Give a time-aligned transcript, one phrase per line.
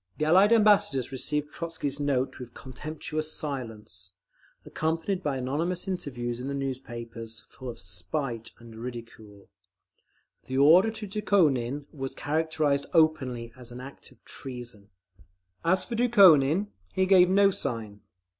[0.17, 4.13] The Allied Ambassadors received Trotzky's note with contemptuous silence,
[4.65, 9.47] accompanied by anonymous interviews in the newspapers, full of spite and ridicule.
[10.45, 14.89] The order to Dukhonin was characterised openly as an act of treason….
[15.63, 18.01] As for Dukhonin, he gave no sign.